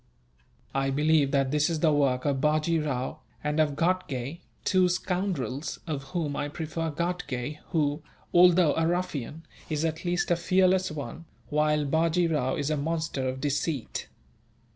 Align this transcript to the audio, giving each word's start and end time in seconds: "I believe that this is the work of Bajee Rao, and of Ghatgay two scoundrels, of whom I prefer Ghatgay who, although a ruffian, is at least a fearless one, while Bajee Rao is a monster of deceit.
"I 0.73 0.89
believe 0.89 1.29
that 1.29 1.51
this 1.51 1.69
is 1.69 1.81
the 1.81 1.93
work 1.93 2.25
of 2.25 2.41
Bajee 2.41 2.79
Rao, 2.83 3.19
and 3.43 3.59
of 3.59 3.75
Ghatgay 3.75 4.39
two 4.65 4.89
scoundrels, 4.89 5.79
of 5.85 6.05
whom 6.05 6.35
I 6.35 6.47
prefer 6.47 6.89
Ghatgay 6.89 7.59
who, 7.67 8.01
although 8.33 8.73
a 8.73 8.87
ruffian, 8.87 9.43
is 9.69 9.85
at 9.85 10.03
least 10.03 10.31
a 10.31 10.35
fearless 10.35 10.89
one, 10.91 11.25
while 11.51 11.85
Bajee 11.85 12.31
Rao 12.31 12.55
is 12.55 12.71
a 12.71 12.77
monster 12.77 13.29
of 13.29 13.41
deceit. 13.41 14.07